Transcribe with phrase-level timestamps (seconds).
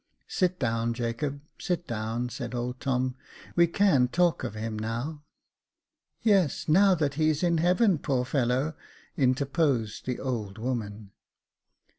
[0.27, 5.21] Sit down, Jacob, sit down," said old Tom;*' we can talk of him now.""
[6.23, 8.75] Yes, now that he's in heaven, poor fellow!"
[9.15, 11.11] inter posed the old woman.